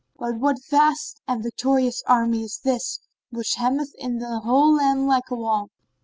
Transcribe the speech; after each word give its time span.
But 0.17 0.39
what 0.39 0.57
vast 0.67 1.21
and 1.27 1.43
victorious 1.43 2.01
army 2.07 2.41
is 2.45 2.59
this 2.63 3.01
which 3.29 3.53
hemmeth 3.57 3.93
in 3.99 4.17
the 4.17 4.39
whole 4.39 4.73
land 4.73 5.05
like 5.05 5.29
a 5.29 5.35
wall?" 5.35 5.69